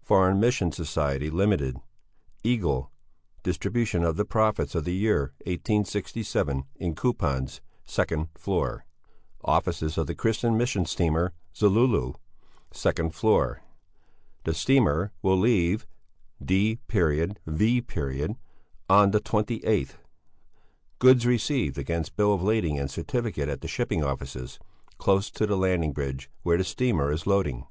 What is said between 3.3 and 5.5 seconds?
distribution of the profits of the year